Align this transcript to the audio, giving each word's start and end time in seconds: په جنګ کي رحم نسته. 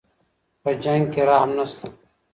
په 0.61 0.71
جنګ 0.83 1.03
کي 1.13 1.21
رحم 1.29 1.49
نسته. 1.57 1.87